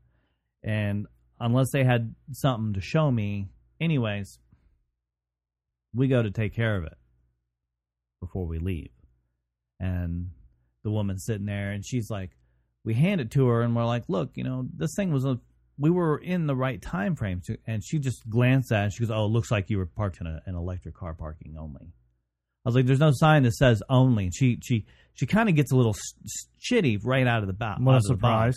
[0.64, 1.06] And
[1.38, 4.40] unless they had something to show me, anyways,
[5.94, 6.98] we go to take care of it
[8.20, 8.90] before we leave.
[9.78, 10.30] And
[10.82, 12.30] the woman's sitting there, and she's like,
[12.86, 15.38] we hand it to her, and we're like, look, you know, this thing was a
[15.78, 18.92] we were in the right time frame to, and she just glanced at it and
[18.94, 21.54] she goes oh it looks like you were parked in a, an electric car parking
[21.58, 21.82] only.
[22.64, 24.24] I was like there's no sign that says only.
[24.24, 25.94] And she she she kind of gets a little
[26.70, 28.06] shitty right out of the bat What a box.
[28.06, 28.56] surprise.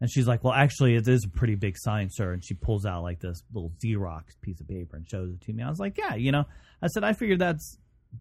[0.00, 2.32] and she's like well actually it is a pretty big sign sir.
[2.32, 5.52] And she pulls out like this little xerox piece of paper and shows it to
[5.52, 5.62] me.
[5.62, 6.46] I was like yeah you know
[6.80, 7.76] i said i figured that's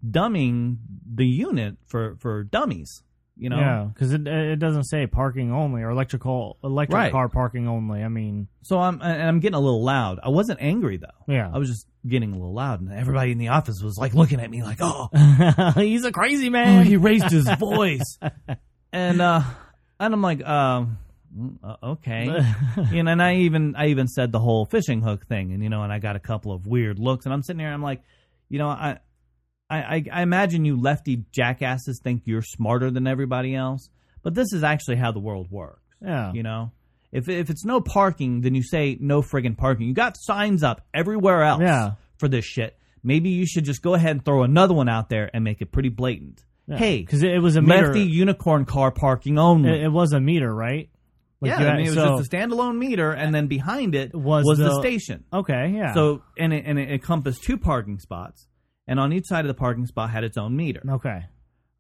[0.06, 0.78] dumbing
[1.16, 3.04] the unit for for dummies
[3.36, 7.12] you know Yeah, because it it doesn't say parking only or electrical electric Right.
[7.12, 8.04] car parking only.
[8.04, 11.50] I mean, so i'm and i'm getting a little loud i wasn't angry though yeah.
[11.54, 14.42] I was just getting a little loud, and everybody in the office was like looking
[14.42, 15.08] at me like, "Oh,
[15.78, 16.86] He's a crazy oh man.
[16.86, 18.20] he raised his voice,"
[18.92, 19.42] and uh,
[20.02, 20.98] and I'm like, um,
[21.64, 22.26] uh, "Okay,"
[22.92, 23.12] you know.
[23.12, 25.94] And I even I even said the whole fishing hook thing, and you know, and
[25.94, 28.02] I got a couple of weird looks, and I'm sitting there, I'm like,
[28.50, 29.00] you know, I.
[29.74, 33.90] I, I, I imagine you lefty jackasses think you're smarter than everybody else,
[34.22, 35.82] but this is actually how the world works.
[36.02, 36.32] yeah.
[36.34, 36.72] You know,
[37.12, 39.88] if if it's no parking, then you say no friggin' parking.
[39.88, 41.92] You got signs up everywhere else Yeah.
[42.18, 42.78] for this shit.
[43.04, 45.72] Maybe you should just go ahead and throw another one out there and make it
[45.72, 46.44] pretty blatant.
[46.68, 47.88] Hey, because it, was a meter.
[47.88, 49.70] lefty unicorn car parking only.
[49.70, 50.90] It, it was a meter, right?
[51.42, 54.16] Like yeah, I mean, it was so- just a standalone meter, and then behind it
[54.16, 55.26] Was was, the, the- station.
[55.34, 55.74] okay.
[55.76, 55.94] Yeah.
[55.94, 58.48] So and it, and it encompassed two parking spots,
[58.88, 60.82] and on each side of the parking spot had its own meter.
[60.90, 61.26] okay.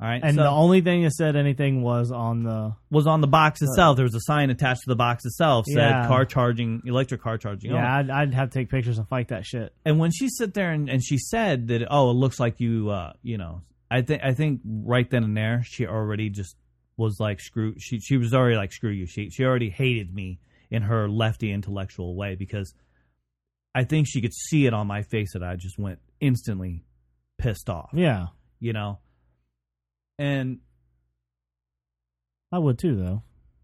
[0.01, 3.21] All right, And so the only thing that said anything was on the was on
[3.21, 3.95] the box itself.
[3.95, 6.07] There was a sign attached to the box itself said Yeah.
[6.07, 7.71] car charging, electric car charging.
[7.71, 7.97] yeah.
[7.99, 9.73] I'd, I'd have to take pictures and fight that shit.
[9.85, 12.89] and when she sit there and, and she said that oh it looks like you
[12.89, 16.57] uh you know i think i think right then and there she already just
[16.97, 20.39] was like screw she she was already like screw you she she already hated me
[20.69, 22.73] in her lefty intellectual way because
[23.73, 26.83] i think she could see it on my face that i just went instantly
[27.43, 28.27] pissed off Yeah.
[28.60, 28.99] you know
[30.17, 30.60] and
[32.51, 33.23] I would too, though.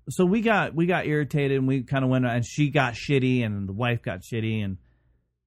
[0.10, 3.46] so we got we got irritated and we kind of went and she got shitty
[3.46, 4.78] and the wife got shitty and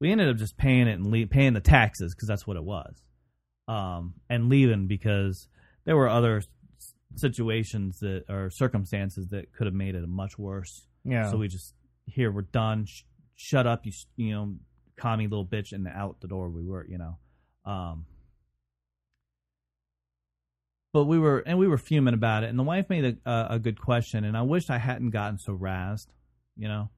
[0.00, 2.64] we ended up just paying it and le- paying the taxes because that's what it
[2.64, 2.94] was
[3.68, 5.48] um and leaving because
[5.84, 6.42] there were other
[7.16, 11.30] situations that or circumstances that could have made it much worse Yeah.
[11.30, 11.74] so we just
[12.06, 13.02] here we're done Sh-
[13.34, 14.54] shut up you you know
[14.96, 17.18] commie little bitch and out the door we were you know
[17.64, 18.06] um
[20.92, 22.50] but we were and we were fuming about it.
[22.50, 25.38] And the wife made a, a, a good question and i wished i hadn't gotten
[25.38, 26.08] so razzed
[26.56, 26.90] you know?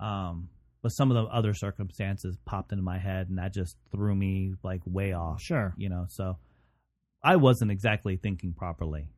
[0.00, 0.48] Um
[0.82, 4.54] but some of the other circumstances popped into my head and that just threw me
[4.62, 5.74] like way off sure.
[5.76, 6.06] you know?
[6.08, 6.38] So
[7.22, 9.08] i wasn't exactly thinking properly.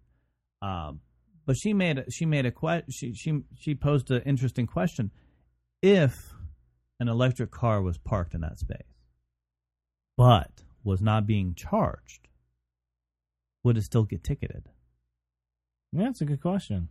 [0.63, 1.01] Um
[1.47, 5.11] but she made a- she made a que- she she she posed an interesting question.
[5.83, 6.33] If
[7.01, 8.83] an electric car was parked in that space
[10.17, 10.51] but
[10.85, 12.29] was not being charged
[13.63, 14.65] would it still get ticketed
[15.93, 16.89] Yeah, it's a good question.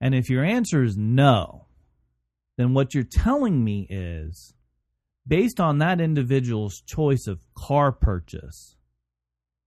[0.00, 1.66] and if your answer is no
[2.56, 4.52] then what you're telling me is
[5.26, 8.76] based on that individual's choice of car purchase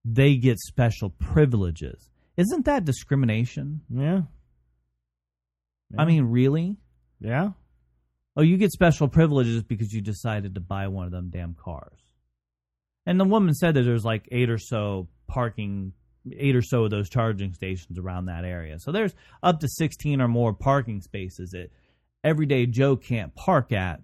[0.04, 4.22] they get special privileges isn't that discrimination Yeah.
[5.98, 6.78] i mean really
[7.20, 7.52] Yeah.
[8.36, 12.00] Oh, you get special privileges because you decided to buy one of them damn cars.
[13.06, 15.92] And the woman said that there's like eight or so parking,
[16.38, 18.78] eight or so of those charging stations around that area.
[18.80, 21.70] So there's up to 16 or more parking spaces that
[22.24, 24.02] everyday Joe can't park at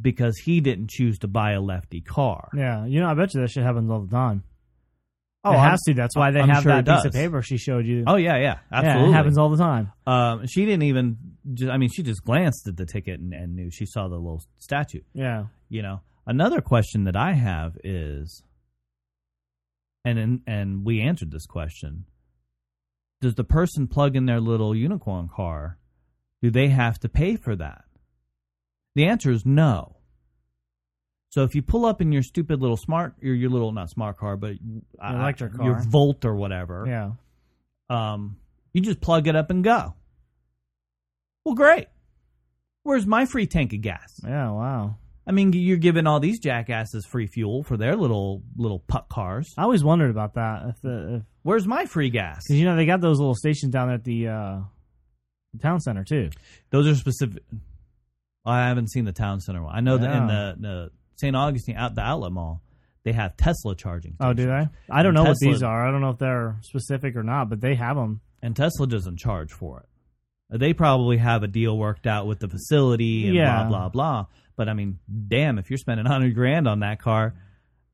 [0.00, 2.48] because he didn't choose to buy a lefty car.
[2.54, 2.86] Yeah.
[2.86, 4.44] You know, I bet you that shit happens all the time.
[5.44, 5.94] Oh, it I'm- has to.
[5.94, 8.04] That's why they I'm have sure that piece of paper she showed you.
[8.06, 9.10] Oh yeah, yeah, yeah, absolutely.
[9.10, 9.92] it happens all the time.
[10.06, 11.16] Um, she didn't even.
[11.54, 14.16] Just, I mean, she just glanced at the ticket and, and knew she saw the
[14.16, 15.02] little statue.
[15.14, 15.44] Yeah.
[15.68, 18.42] You know, another question that I have is,
[20.08, 22.04] and and, and we answered this question:
[23.20, 25.78] Does the person plug in their little unicorn car?
[26.42, 27.84] Do they have to pay for that?
[28.94, 29.96] The answer is no.
[31.30, 34.16] So if you pull up in your stupid little smart, your your little not smart
[34.18, 34.52] car, but
[35.02, 35.84] uh, Electric your car.
[35.86, 37.10] Volt or whatever, Yeah.
[37.90, 38.36] um,
[38.72, 39.94] you just plug it up and go.
[41.44, 41.86] Well, great.
[42.82, 44.20] Where's my free tank of gas?
[44.24, 44.50] Yeah.
[44.50, 44.96] Wow.
[45.28, 49.52] I mean, you're giving all these jackasses free fuel for their little little putt cars.
[49.58, 50.62] I always wondered about that.
[50.70, 52.42] If the if, Where's my free gas?
[52.46, 54.58] Because you know they got those little stations down at the uh,
[55.62, 56.30] town center too.
[56.70, 57.42] Those are specific.
[58.46, 59.74] I haven't seen the town center one.
[59.76, 61.36] I know that in the, the St.
[61.36, 62.62] Augustine out the outlet mall,
[63.04, 64.16] they have Tesla charging.
[64.20, 64.68] Oh, do stations.
[64.88, 64.94] they?
[64.94, 65.86] I don't And know what these are.
[65.86, 68.20] I don't know if they're specific or not, but they have them.
[68.40, 70.58] And Tesla doesn't charge for it.
[70.58, 73.64] They probably have a deal worked out with the facility and Yeah.
[73.64, 74.26] blah blah blah.
[74.58, 77.34] But I mean, damn, if you're spending hundred grand on that car,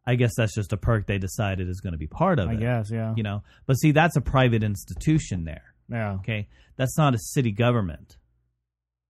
[0.05, 2.55] I guess that's just a perk they decided is going to be part of I
[2.55, 2.59] it.
[2.61, 2.91] guess.
[2.91, 3.15] Yeah.
[3.17, 5.63] You know, but see, that's a private institution there.
[5.89, 6.15] Yeah.
[6.15, 8.17] Okay, that's not a city government,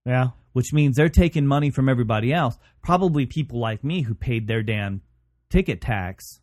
[0.04, 0.28] Yeah.
[0.52, 2.58] which means they're taking money from everybody else.
[2.82, 5.00] Probably people like me who paid their damn
[5.50, 6.40] ticket tax,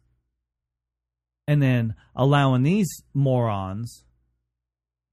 [1.48, 4.06] and then allowing these morons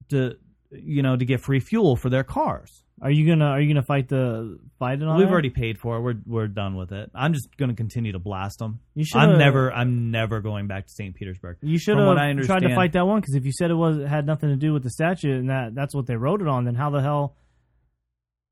[0.09, 0.37] to,
[0.71, 2.83] you know, to get free fuel for their cars.
[3.01, 5.17] Are you gonna Are you gonna fight the fight it on?
[5.17, 6.01] We've already paid for it.
[6.01, 7.11] We're we're done with it.
[7.15, 8.79] I'm just going to continue to blast them.
[8.93, 9.19] You should.
[9.19, 11.15] I'm never I'm never going back to St.
[11.15, 11.57] Petersburg.
[11.61, 14.25] You should have tried to fight that one because if you said it was had
[14.25, 16.75] nothing to do with the statute and that that's what they wrote it on, then
[16.75, 17.35] how the hell?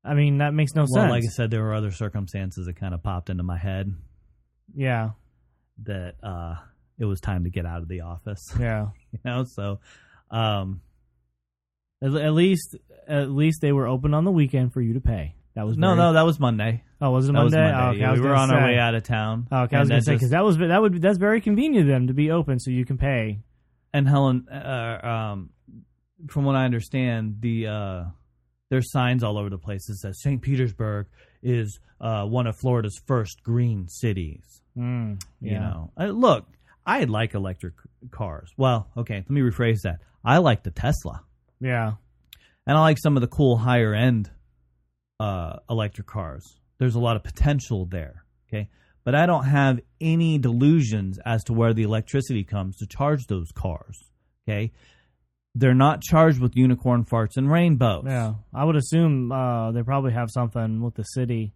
[0.04, 1.10] I mean, that makes no Well, sense.
[1.10, 3.92] like I said, there were other circumstances that kind of popped into my head
[4.74, 5.10] yeah.
[5.82, 6.54] that uh,
[6.98, 8.42] it was time to get out of the office.
[8.58, 8.86] Yeah.
[9.12, 9.80] you know, so
[10.30, 10.80] um,
[12.02, 15.34] At, at least, at least they were open on the weekend for you to pay.
[15.54, 16.84] That was no, very- no, that was Monday.
[17.00, 17.72] Oh, was it That was Monday?
[17.72, 17.86] Monday.
[17.86, 18.72] Oh, okay, Yeah, was we were gonna on our say.
[18.74, 19.48] way out of town.
[19.50, 21.18] Oh, okay, I was And gonna that say because just- that was that would that's
[21.18, 23.40] very convenient of them to be open so you can pay.
[23.92, 25.00] and Helen, uh,
[25.34, 25.50] um,
[26.28, 28.04] from what I understand, the uh,
[28.70, 30.40] there's signs all over the place that says St.
[30.42, 31.06] Petersburg
[31.42, 34.62] is uh, one of Florida's first green cities.
[34.76, 35.52] Mm, yeah.
[35.52, 36.46] You know, uh, look,
[36.86, 37.74] I like electric
[38.10, 38.52] cars.
[38.56, 40.00] Well, okay, let me rephrase that.
[40.24, 41.22] I like the Tesla,
[41.60, 41.92] Yeah.
[42.66, 44.30] and I like some of the cool higher end
[45.20, 46.44] uh, electric cars.
[46.78, 48.24] There's a lot of potential there.
[48.48, 48.68] Okay,
[49.04, 53.50] but I don't have any delusions as to where the electricity comes to charge those
[53.52, 53.98] cars.
[54.48, 54.72] Okay,
[55.54, 58.04] they're not charged with unicorn farts and rainbows.
[58.06, 58.34] Yeah.
[58.54, 61.52] I would assume uh, they probably have something with the city.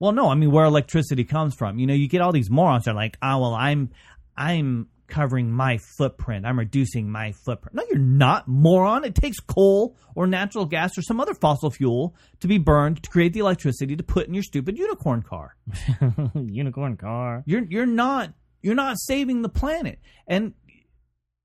[0.00, 1.78] Well, no, I mean where electricity comes from.
[1.78, 3.90] You know, you get all these morons that are like, "Oh, well, I'm,
[4.36, 6.46] I'm covering my footprint.
[6.46, 9.04] I'm reducing my footprint." No, you're not, moron.
[9.04, 13.10] It takes coal or natural gas or some other fossil fuel to be burned to
[13.10, 15.56] create the electricity to put in your stupid unicorn car.
[16.34, 17.42] Unicorn car.
[17.46, 19.98] You're you're not you're not saving the planet.
[20.26, 20.54] And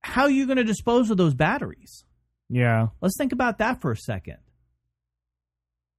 [0.02, 2.06] how are you going to dispose of those batteries?
[2.50, 2.88] Yeah.
[3.02, 4.38] Let's think about that for a second.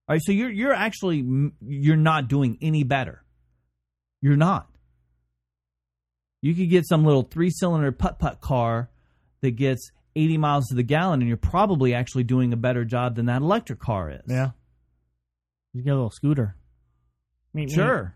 [0.09, 1.26] All right, so you're you're actually
[1.61, 3.24] you're not doing any better.
[4.22, 4.68] You're not.
[6.42, 8.90] You could get some little three-cylinder putt-putt car
[9.40, 13.16] that gets 80 miles to the gallon and you're probably actually doing a better job
[13.16, 14.22] than that electric car is.
[14.27, 14.51] Yeah.
[15.72, 16.57] You get a little scooter.
[17.53, 17.75] Meet me.
[17.75, 18.14] Sure.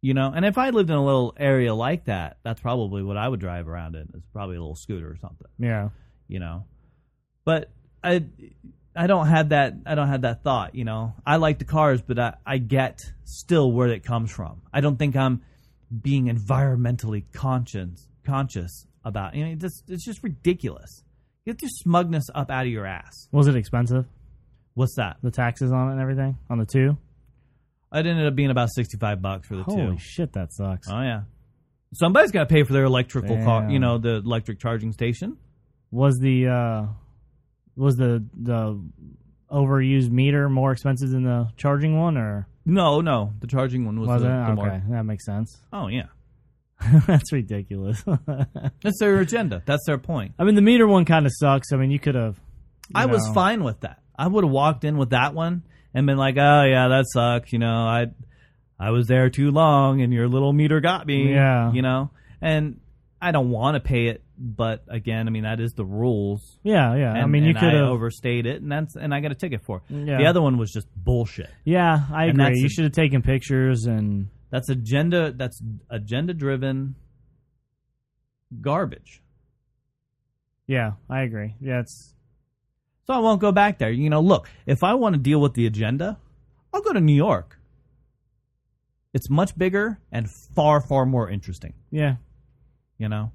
[0.00, 3.16] You know, and if I lived in a little area like that, that's probably what
[3.16, 4.08] I would drive around in.
[4.14, 5.46] It's probably a little scooter or something.
[5.58, 5.90] Yeah.
[6.26, 6.64] you know.
[7.44, 7.70] But
[8.02, 8.24] I
[8.96, 11.14] I don't have that I don't have that thought, you know.
[11.24, 14.62] I like the cars, but I, I get still where it comes from.
[14.72, 15.42] I don't think I'm
[16.00, 21.02] being environmentally conscious conscious about you know, it's, it's just ridiculous.
[21.44, 23.28] Get your smugness up out of your ass.
[23.32, 24.06] Was it expensive?
[24.74, 25.16] What's that?
[25.22, 26.96] The taxes on it and everything on the two.
[27.92, 29.98] It ended up being about sixty five bucks for the Holy two.
[29.98, 30.88] shit, that sucks.
[30.88, 31.22] Oh yeah.
[31.94, 35.36] Somebody's got to pay for their electrical car, you know, the electric charging station.
[35.90, 36.86] was the uh,
[37.76, 38.80] was the the
[39.52, 44.08] overused meter more expensive than the charging one, or No, no, the charging one was,
[44.08, 44.30] was the, it?
[44.30, 44.82] the Okay, more.
[44.90, 45.60] that makes sense.
[45.72, 46.06] Oh yeah,
[47.06, 48.02] That's ridiculous.
[48.82, 49.62] that's their agenda.
[49.66, 50.32] That's their point.
[50.38, 51.72] I mean, the meter one kind of sucks.
[51.72, 52.40] I mean, you could have.
[52.94, 54.00] I was fine with that.
[54.18, 55.62] I would have walked in with that one
[55.94, 58.06] and been like, "Oh yeah, that sucks." You know, I
[58.78, 61.32] I was there too long, and your little meter got me.
[61.32, 61.72] Yeah.
[61.72, 62.80] you know, and
[63.22, 66.58] I don't want to pay it, but again, I mean that is the rules.
[66.64, 67.12] Yeah, yeah.
[67.12, 67.88] I mean, you could have.
[67.88, 69.82] overstayed it, and that's and I got a ticket for.
[69.88, 69.94] it.
[69.94, 70.18] Yeah.
[70.18, 71.48] The other one was just bullshit.
[71.64, 72.58] yeah, I and agree.
[72.58, 74.28] You should have taken pictures and.
[74.50, 75.32] That's agenda.
[75.32, 76.96] That's agenda driven
[78.60, 79.22] garbage.
[80.66, 81.54] Yeah, I agree.
[81.60, 82.14] Yeah, it's
[83.06, 83.90] So I won't go back there.
[83.90, 86.18] You know, look, if I want to deal with the agenda,
[86.72, 87.58] I'll go to New York.
[89.14, 91.74] It's much bigger and far, far more interesting.
[91.90, 92.16] yeah,
[92.98, 93.32] You know,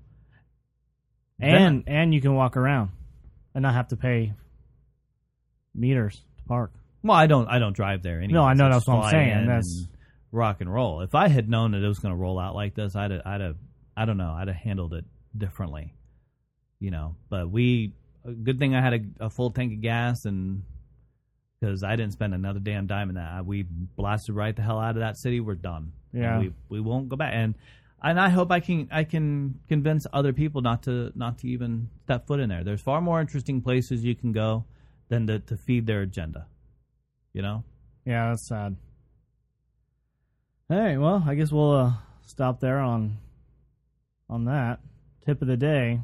[1.39, 2.91] and and you can walk around
[3.53, 4.34] and not have to pay
[5.76, 6.72] meters to park.
[7.03, 8.34] well, I don't, I don't drive there anyway.
[8.34, 9.88] No, I know, so that's what I'm saying, that's- and
[10.32, 11.01] rock and roll.
[11.01, 13.22] If I had known that it was going to roll out like this, I'd, have,
[13.26, 13.55] I'd have,
[13.95, 15.05] I don't know, I'd have handled it
[15.38, 15.93] differently.
[16.80, 17.93] You know, but we,
[18.26, 20.64] a good thing I had a, a full tank of gas and
[21.60, 23.43] because I didn't spend another damn dime in that.
[23.45, 25.39] We blasted right the hell out of that city.
[25.39, 25.91] We're done.
[26.14, 26.39] Yeah.
[26.39, 27.34] we we won't go back.
[27.34, 27.55] And
[28.04, 31.89] and I hope I can I can convince other people not to not to even
[32.04, 32.64] step foot in there.
[32.64, 34.66] There's far more interesting places you can go
[35.10, 36.48] than to, to feed their agenda.
[37.34, 37.64] You know.
[38.06, 38.76] Yeah, that's sad.
[40.70, 41.93] All right, well, I guess we'll uh,
[42.26, 43.18] stop there on
[44.30, 44.80] on that
[45.26, 46.02] tip of the day.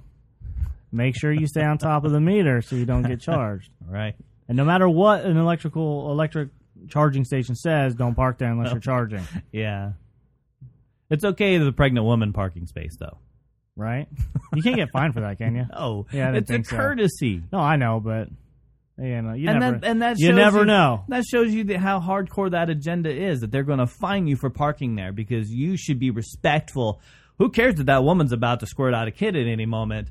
[0.92, 3.72] Make sure you stay on top of the meter so you don't get charged.
[3.88, 4.16] right.
[4.48, 6.50] And no matter what an electrical electric
[6.90, 9.24] charging station says, don't park there unless you're charging.
[9.52, 9.94] Yeah.
[11.14, 13.18] It's okay to the pregnant woman parking space though.
[13.76, 14.08] Right?
[14.54, 15.66] You can't get fined for that, can you?
[15.76, 16.76] Oh, Yeah, I didn't it's a think so.
[16.76, 17.44] courtesy.
[17.52, 18.28] No, I know, but
[18.98, 21.04] you know, you and never, that and that you shows never know.
[21.08, 23.40] That shows you the, how hardcore that agenda is.
[23.42, 27.02] That they're going to fine you for parking there because you should be respectful.
[27.40, 30.10] Who cares that that woman's about to squirt out a kid at any moment?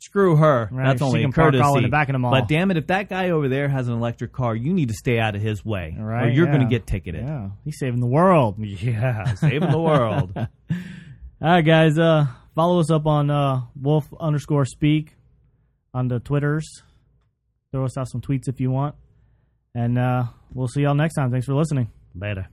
[0.00, 0.68] Screw her.
[0.70, 1.76] Right, That's only can park all courtesy.
[1.78, 2.30] in the back of the mall.
[2.30, 4.94] But damn it, if that guy over there has an electric car, you need to
[4.94, 6.52] stay out of his way, or Right, you're yeah.
[6.52, 7.24] going to get ticketed.
[7.26, 8.56] Yeah, he's saving the world.
[8.80, 10.32] Yeah, saving the world.
[10.36, 10.46] All
[11.40, 11.98] right, guys.
[11.98, 15.16] Uh, follow us up on uh, Wolf underscore Speak
[15.92, 16.82] on the Twitters.
[17.72, 18.94] Throw us out some tweets if you want,
[19.74, 20.24] and uh,
[20.54, 21.30] we'll see y'all next time.
[21.30, 21.90] Thanks for listening.
[22.14, 22.48] Later.